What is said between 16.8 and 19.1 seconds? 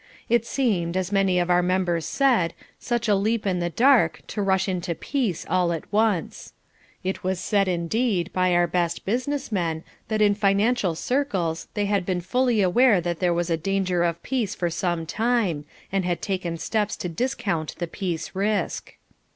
to discount the peace risk.